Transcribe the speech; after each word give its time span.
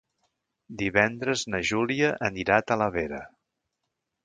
Divendres 0.79 1.43
na 1.55 1.59
Júlia 1.73 2.09
anirà 2.31 2.59
a 2.63 2.67
Talavera. 2.73 3.23